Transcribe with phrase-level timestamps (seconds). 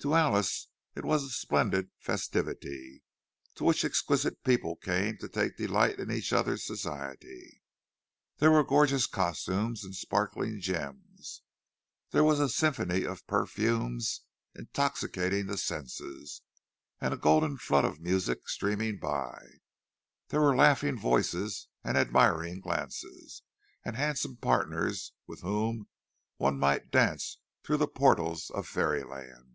[0.00, 3.02] To Alice it was a splendid festivity,
[3.54, 7.62] to which exquisite people came to take delight in each other's society.
[8.36, 11.40] There were gorgeous costumes and sparkling gems;
[12.10, 14.20] there was a symphony of perfumes,
[14.54, 16.42] intoxicating the senses,
[17.00, 19.40] and a golden flood of music streaming by;
[20.28, 23.40] there were laughing voices and admiring glances,
[23.82, 25.88] and handsome partners with whom
[26.36, 29.52] one might dance through the portals of fairyland.